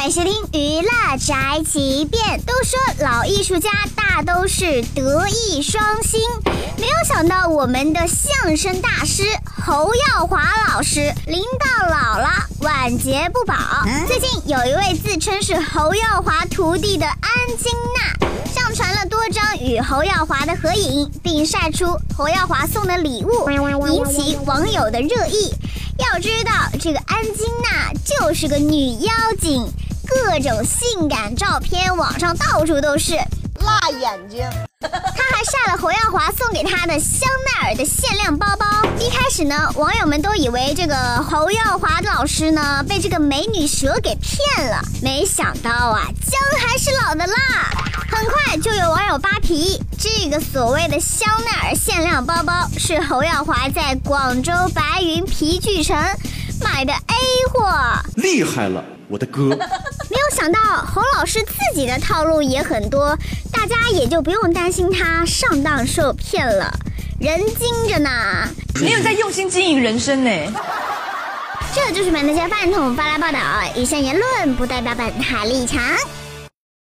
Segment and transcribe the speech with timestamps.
[0.00, 2.40] 欢迎收听娱乐宅急便。
[2.46, 6.18] 都说老艺术家大都是德艺双馨，
[6.78, 13.54] 没有想到我们的相声大师侯耀华老师临到老了，晚节不保。
[14.06, 17.20] 最近有一位自称是侯耀华徒弟的安
[17.58, 21.84] 金娜，上传了多张与侯耀华的合影，并晒出
[22.16, 23.50] 侯耀华送的礼物，
[23.86, 25.52] 引起网友的热议。
[25.98, 29.70] 要知道，这个安金娜就是个女妖精，
[30.10, 33.16] 各种性感照片网上到处都是。
[33.60, 34.42] 辣眼睛，
[34.80, 38.66] 他还晒了侯耀华送给他的香奈儿的限量包包。
[38.98, 47.34] 一开始呢，网友们都以为这个侯耀华老师呢被这个美女蛇给骗了，没想到啊，姜还是老的辣。
[48.10, 55.94] 很快就有网友扒皮，这个所谓的香奈儿限量包包是侯耀华在广州白云皮具城
[56.62, 57.14] 买的 A
[57.52, 57.70] 货，
[58.16, 59.50] 厉害了，我的哥！
[60.40, 63.14] 想到侯老师自己的套路也很多，
[63.52, 66.72] 大家也就不用担心他上当受骗了，
[67.20, 68.48] 人精着呢。
[68.80, 70.30] 没有在用心经营人生呢。
[71.74, 73.38] 这就是本台饭桶发来报道，
[73.76, 75.78] 以上言论不代表本台立场。